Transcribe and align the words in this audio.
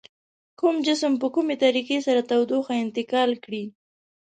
کوم 0.59 0.75
جسم 0.85 1.13
په 1.21 1.27
کومې 1.35 1.55
طریقې 1.63 1.97
سره 2.07 2.21
تودوخه 2.29 2.73
انتقال 2.83 3.31
کړي؟ 3.43 3.63